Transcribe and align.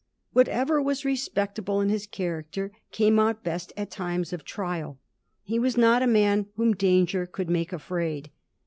Whatever 0.33 0.81
was 0.81 1.05
respect 1.05 1.59
able 1.59 1.79
in 1.79 1.89
his 1.89 2.07
character 2.07 2.71
came 2.91 3.19
out 3.19 3.43
best 3.43 3.71
at 3.77 3.91
times 3.91 4.33
of 4.33 4.43
trial. 4.43 4.97
He 5.43 5.59
was 5.59 5.77
not 5.77 6.01
a 6.01 6.07
man 6.07 6.47
whom 6.55 6.73
danger 6.73 7.27
could 7.27 7.51
make 7.51 7.71
afraid. 7.71 8.31